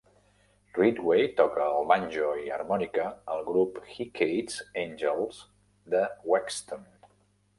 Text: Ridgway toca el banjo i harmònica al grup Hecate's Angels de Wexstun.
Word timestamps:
Ridgway 0.81 1.25
toca 1.39 1.65
el 1.73 1.83
banjo 1.91 2.29
i 2.43 2.47
harmònica 2.55 3.05
al 3.33 3.45
grup 3.49 3.77
Hecate's 3.91 4.57
Angels 4.85 5.43
de 5.95 6.01
Wexstun. 6.33 6.89